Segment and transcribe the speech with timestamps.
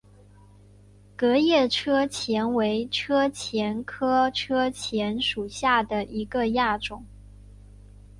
[1.15, 7.05] 革叶车前为车前科车前属下的一个亚种。